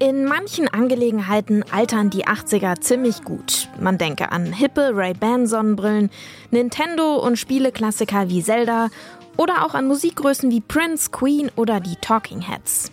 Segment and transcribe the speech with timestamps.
[0.00, 3.68] In manchen Angelegenheiten altern die 80er ziemlich gut.
[3.80, 6.10] Man denke an hippe Ray-Ban-Sonnenbrillen,
[6.52, 8.90] Nintendo und Spieleklassiker wie Zelda
[9.36, 12.92] oder auch an Musikgrößen wie Prince, Queen oder die Talking Heads.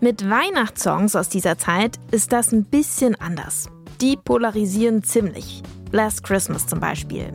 [0.00, 3.68] Mit Weihnachtssongs aus dieser Zeit ist das ein bisschen anders.
[4.00, 5.64] Die polarisieren ziemlich.
[5.90, 7.32] Last Christmas zum Beispiel.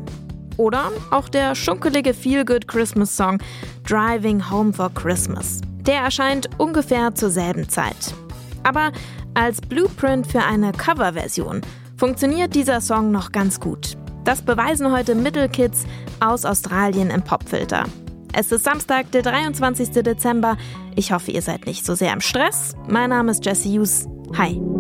[0.56, 3.40] Oder auch der schunkelige Feel-Good Christmas Song
[3.86, 5.60] Driving Home for Christmas.
[5.82, 8.14] Der erscheint ungefähr zur selben Zeit.
[8.64, 8.92] Aber
[9.34, 11.62] als Blueprint für eine Coverversion
[11.98, 13.98] funktioniert dieser Song noch ganz gut.
[14.24, 15.86] Das beweisen heute Middle Kids
[16.20, 17.86] aus Australien im Popfilter.
[18.34, 19.90] Es ist Samstag, der 23.
[20.04, 20.58] Dezember.
[20.96, 22.74] Ich hoffe, ihr seid nicht so sehr im Stress.
[22.88, 24.08] Mein Name ist Jesse Hughes.
[24.36, 24.73] Hi.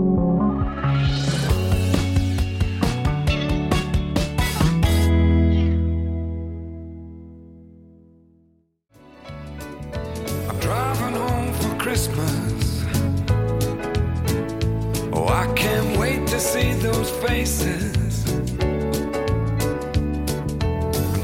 [15.44, 18.24] I can't wait to see those faces.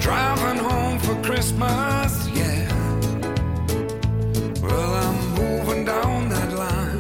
[0.02, 2.68] Driving home for Christmas, yeah.
[4.62, 7.00] Well, I'm moving down that line.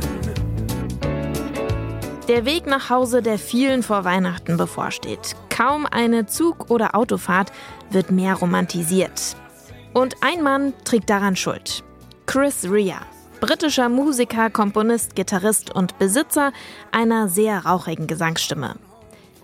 [2.29, 5.35] Der Weg nach Hause, der vielen vor Weihnachten bevorsteht.
[5.49, 7.51] Kaum eine Zug- oder Autofahrt
[7.89, 9.35] wird mehr romantisiert.
[9.93, 11.83] Und ein Mann trägt daran Schuld.
[12.25, 13.01] Chris Rea
[13.39, 16.51] britischer Musiker, Komponist, Gitarrist und Besitzer
[16.91, 18.75] einer sehr rauchigen Gesangsstimme.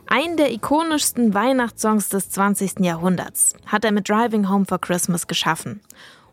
[0.08, 2.82] Einen der ikonischsten Weihnachtssongs des 20.
[2.82, 5.82] Jahrhunderts hat er mit Driving Home for Christmas geschaffen.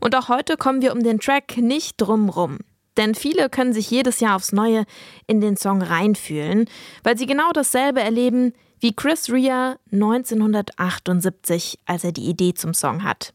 [0.01, 2.59] Und auch heute kommen wir um den Track nicht drum rum.
[2.97, 4.85] Denn viele können sich jedes Jahr aufs Neue
[5.27, 6.69] in den Song reinfühlen,
[7.03, 13.05] weil sie genau dasselbe erleben wie Chris Rea 1978, als er die Idee zum Song
[13.05, 13.33] hat.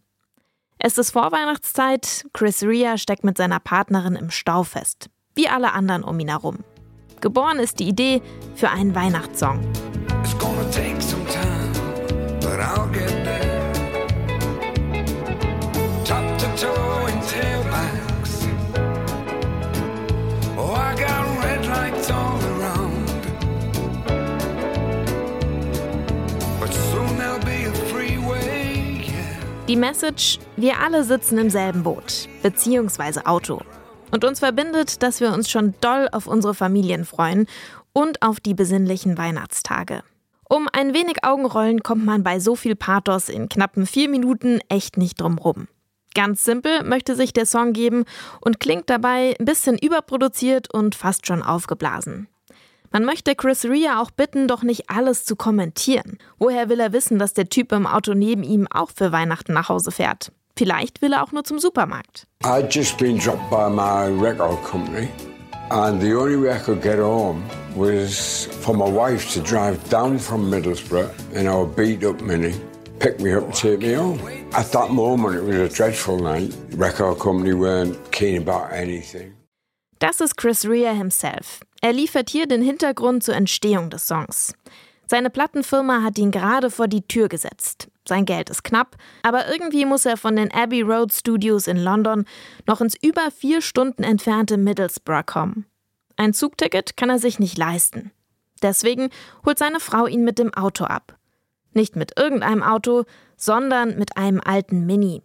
[0.79, 6.03] Es ist Vorweihnachtszeit, Chris Rea steckt mit seiner Partnerin im Stau fest, wie alle anderen
[6.03, 6.59] um ihn herum.
[7.19, 8.21] Geboren ist die Idee
[8.55, 9.59] für einen Weihnachtssong.
[29.67, 33.59] Die Message, wir alle sitzen im selben Boot, beziehungsweise Auto.
[34.11, 37.47] Und uns verbindet, dass wir uns schon doll auf unsere Familien freuen
[37.91, 40.03] und auf die besinnlichen Weihnachtstage.
[40.47, 44.95] Um ein wenig Augenrollen kommt man bei so viel Pathos in knappen vier Minuten echt
[44.95, 45.67] nicht drum rum.
[46.15, 48.05] Ganz simpel möchte sich der Song geben
[48.39, 52.29] und klingt dabei ein bisschen überproduziert und fast schon aufgeblasen.
[52.91, 56.17] Man möchte Chris Rea auch bitten, doch nicht alles zu kommentieren.
[56.39, 59.69] Woher will er wissen, dass der Typ im Auto neben ihm auch für Weihnachten nach
[59.69, 60.31] Hause fährt?
[60.57, 62.27] Vielleicht will er auch nur zum Supermarkt.
[62.43, 65.09] I'd just been dropped by my record company
[65.69, 67.43] and the only way I could get home
[67.75, 72.55] was for my wife to drive down from Middlesbrough in our beat up mini,
[72.99, 74.19] pick me up and take me home.
[74.53, 76.55] At that moment it was a dreadful night.
[76.71, 79.33] The record company weren't keen about anything.
[79.99, 81.59] Das ist Chris Rea himself.
[81.81, 84.53] Er liefert hier den Hintergrund zur Entstehung des Songs.
[85.05, 87.87] Seine Plattenfirma hat ihn gerade vor die Tür gesetzt.
[88.05, 92.25] Sein Geld ist knapp, aber irgendwie muss er von den Abbey Road Studios in London
[92.65, 95.65] noch ins über vier Stunden entfernte Middlesbrough kommen.
[96.17, 98.11] Ein Zugticket kann er sich nicht leisten.
[98.61, 99.09] Deswegen
[99.45, 101.17] holt seine Frau ihn mit dem Auto ab.
[101.73, 103.03] Nicht mit irgendeinem Auto,
[103.35, 105.21] sondern mit einem alten Mini,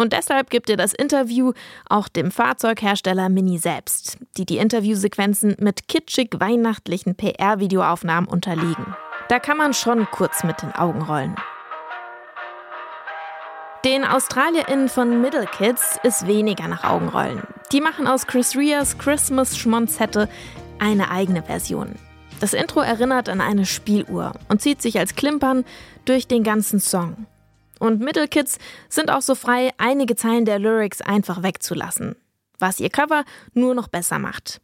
[0.00, 1.52] und deshalb gibt er das Interview
[1.88, 8.94] auch dem Fahrzeughersteller Mini selbst, die die Interviewsequenzen mit kitschig weihnachtlichen PR-Videoaufnahmen unterliegen.
[9.28, 11.36] Da kann man schon kurz mit den Augen rollen.
[13.84, 17.42] Den AustralierInnen von Middle Kids ist weniger nach Augenrollen.
[17.72, 20.28] Die machen aus Chris Reas Christmas Schmonzette
[20.78, 21.94] eine eigene Version.
[22.40, 25.64] Das Intro erinnert an eine Spieluhr und zieht sich als Klimpern
[26.06, 27.26] durch den ganzen Song.
[27.80, 32.14] Und Middle Kids sind auch so frei, einige Zeilen der Lyrics einfach wegzulassen,
[32.58, 33.24] was ihr Cover
[33.54, 34.60] nur noch besser macht.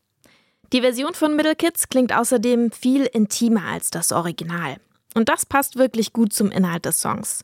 [0.72, 4.76] Die Version von Middle Kids klingt außerdem viel intimer als das Original.
[5.14, 7.42] Und das passt wirklich gut zum Inhalt des Songs.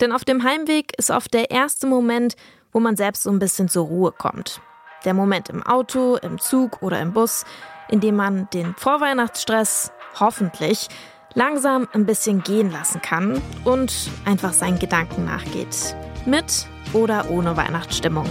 [0.00, 2.36] Denn auf dem Heimweg ist oft der erste Moment,
[2.72, 4.60] wo man selbst so ein bisschen zur Ruhe kommt.
[5.06, 7.44] Der Moment im Auto, im Zug oder im Bus,
[7.88, 10.88] in dem man den Vorweihnachtsstress hoffentlich
[11.36, 15.94] langsam ein bisschen gehen lassen kann und einfach seinen Gedanken nachgeht.
[16.24, 18.26] Mit oder ohne Weihnachtsstimmung.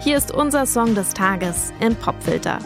[0.00, 2.58] Hier ist unser Song des Tages im Popfilter.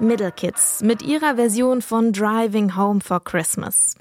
[0.00, 3.96] Middle Kids mit ihrer Version von Driving Home for Christmas.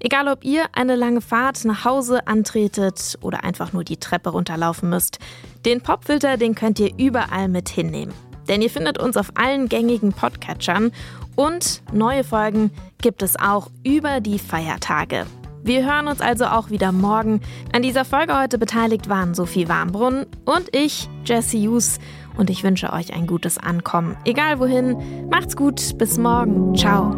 [0.00, 4.90] Egal ob ihr eine lange Fahrt nach Hause antretet oder einfach nur die Treppe runterlaufen
[4.90, 5.18] müsst,
[5.64, 8.14] den Popfilter, den könnt ihr überall mit hinnehmen.
[8.48, 10.92] Denn ihr findet uns auf allen gängigen Podcatchern
[11.36, 12.70] und neue Folgen
[13.00, 15.26] gibt es auch über die Feiertage.
[15.62, 17.40] Wir hören uns also auch wieder morgen.
[17.72, 21.98] An dieser Folge heute beteiligt waren Sophie Warmbrunn und ich, Jesse Hughes.
[22.38, 24.16] Und ich wünsche euch ein gutes Ankommen.
[24.24, 26.74] Egal wohin, macht's gut, bis morgen.
[26.74, 27.14] Ciao.